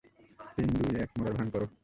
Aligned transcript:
তিন, 0.55 0.67
দুই, 0.73 0.91
এক, 1.01 1.09
মরার 1.17 1.33
ভান 1.33 1.47
করো। 1.49 1.67